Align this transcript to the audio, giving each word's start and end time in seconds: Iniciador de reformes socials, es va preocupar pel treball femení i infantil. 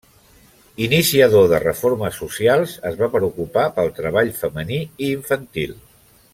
Iniciador 0.85 1.45
de 1.51 1.59
reformes 1.65 2.17
socials, 2.23 2.73
es 2.93 2.97
va 3.03 3.11
preocupar 3.17 3.69
pel 3.79 3.95
treball 4.01 4.35
femení 4.43 4.81
i 4.89 5.13
infantil. 5.21 5.81